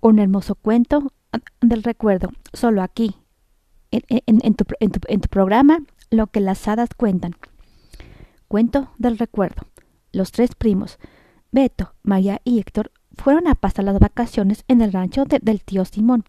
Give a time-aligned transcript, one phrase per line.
[0.00, 1.12] Un hermoso cuento
[1.60, 3.16] del recuerdo, solo aquí,
[3.90, 5.80] en, tu, en tu programa,
[6.10, 7.36] lo que las hadas cuentan.
[8.48, 9.62] Cuento del recuerdo.
[10.12, 10.98] Los tres primos,
[11.52, 16.24] Beto, María y Héctor, fueron a pasar las vacaciones en el rancho del tío Simón.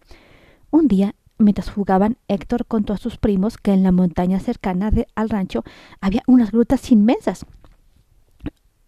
[0.70, 5.28] Un día, mientras jugaban, Héctor contó a sus primos que en la montaña cercana al
[5.30, 5.64] rancho
[6.00, 7.46] había unas grutas inmensas.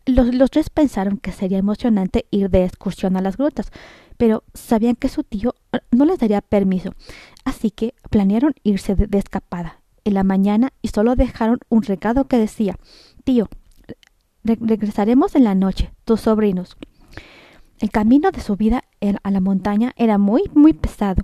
[0.07, 3.71] Los, tres pensaron que sería emocionante ir de excursión a las grutas,
[4.19, 6.95] pero sabían que su tío eh, no les daría permiso,
[7.45, 12.37] así que planearon irse de, escapada en la mañana y solo dejaron un recado que
[12.37, 12.79] decía
[13.25, 13.49] Tío,
[14.43, 16.77] regresaremos en la noche, tus sobrinos.
[17.79, 18.85] El camino de subida
[19.23, 21.23] a la montaña era muy, muy pesado,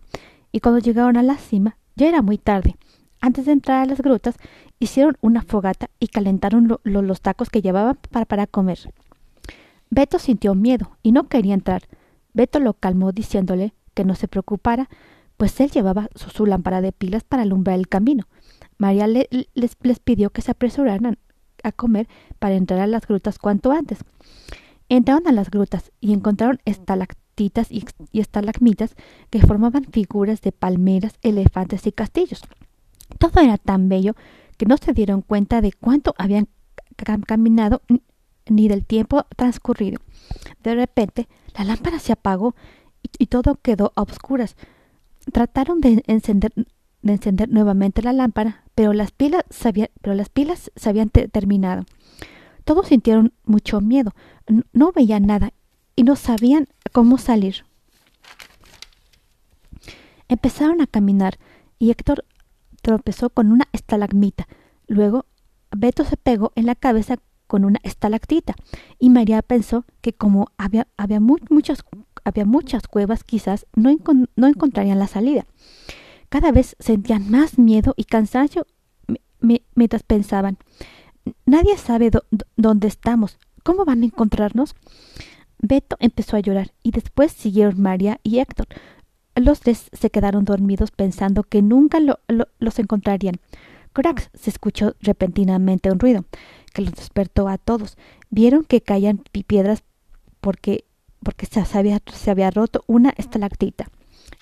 [0.53, 2.77] y cuando llegaron a la cima ya era muy tarde.
[3.21, 4.37] Antes de entrar a las grutas,
[4.81, 8.93] hicieron una fogata y calentaron los tacos que llevaban para, para comer.
[9.91, 11.83] Beto sintió miedo y no quería entrar.
[12.33, 14.89] Beto lo calmó diciéndole que no se preocupara,
[15.37, 18.27] pues él llevaba su, lámpara de pilas para alumbrar el camino.
[18.79, 21.19] María les, les pidió que se apresuraran
[21.63, 23.99] a comer para entrar a las grutas cuanto antes.
[24.89, 28.97] Entraron a las grutas y encontraron estalactitas y, y estalagmitas
[29.29, 32.43] que formaban figuras de palmeras, elefantes y castillos.
[33.19, 34.15] Todo era tan bello
[34.61, 36.47] que no se dieron cuenta de cuánto habían
[37.27, 37.81] caminado
[38.45, 40.03] ni del tiempo transcurrido.
[40.63, 42.55] De repente, la lámpara se apagó
[43.19, 44.57] y, todo quedó a oscuras.
[45.33, 46.53] Trataron de encender,
[47.01, 51.87] de encender nuevamente la lámpara, pero las pilas se pero las pilas se habían terminado.
[52.65, 54.13] Todos sintieron mucho miedo,
[54.75, 55.55] no veían nada
[55.97, 57.65] y no sabían cómo salir.
[60.29, 61.39] Empezaron a caminar
[61.79, 62.27] y Héctor
[62.91, 64.49] tropezó con una estalagmita.
[64.89, 65.27] Luego
[65.71, 68.55] Beto se pegó en la cabeza con una estalactita
[68.99, 71.85] y María pensó que como había, había, muchas,
[72.25, 73.91] había muchas cuevas quizás no,
[74.35, 75.47] no encontrarían la salida.
[76.29, 78.67] Cada vez sentían más miedo y cansancio
[79.75, 80.59] mientras pensaban
[81.47, 82.11] Nadie sabe
[82.57, 83.39] dónde estamos.
[83.63, 84.75] ¿Cómo van a encontrarnos?
[85.59, 88.67] Beto empezó a llorar y después siguieron María y Héctor.
[89.37, 93.37] Los tres se quedaron dormidos pensando que nunca los encontrarían.
[93.93, 96.25] Cracks se escuchó repentinamente un ruido
[96.73, 97.97] que los despertó a todos.
[98.31, 99.83] Vieron que caían piedras
[100.41, 100.85] porque,
[101.23, 103.89] porque se, había, se había roto una estalactita.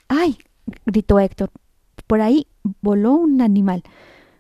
[0.09, 0.39] ¡Ay!
[0.85, 1.51] gritó Héctor.
[2.07, 2.47] Por ahí
[2.81, 3.83] voló un animal.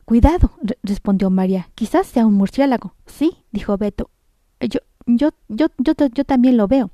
[0.04, 1.68] Cuidado, respondió María.
[1.74, 2.94] Quizás sea un murciélago.
[3.06, 4.10] Sí, dijo Beto.
[4.60, 6.90] Yo, yo, yo, yo, yo también lo veo.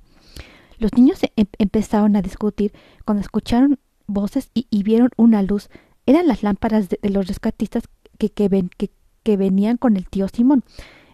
[0.84, 2.74] Los niños em, empezaron a discutir
[3.06, 5.70] cuando escucharon voces y, vieron una luz.
[6.04, 7.84] Eran las lámparas de, los rescatistas
[8.18, 8.90] que, que, ven, que,
[9.22, 10.62] que venían con el tío Simón.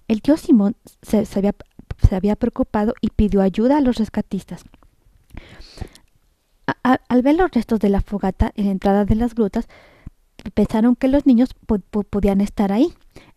[0.09, 1.55] El tío Simón se, había,
[2.03, 4.65] se había, preocupado y pidió ayuda a los rescatistas.
[6.83, 9.69] al ver los restos de la fogata en la entrada de las grutas,
[10.53, 11.51] pensaron que los niños
[12.11, 12.93] podían estar ahí.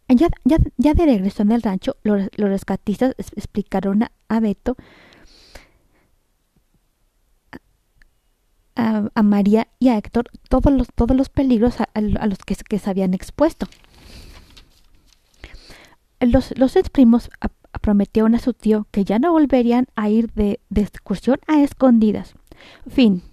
[0.07, 4.77] Ya, ya, ya, de regreso en el rancho, los, rescatistas explicaron a, Beto,
[8.75, 13.13] a, María y a Héctor todos los, todos los peligros a, los que, se habían
[13.13, 13.67] expuesto.
[16.19, 17.29] Los, los primos
[17.81, 22.33] prometieron a su tío que ya no volverían a ir de, de excursión a escondidas.
[22.87, 23.23] Fin.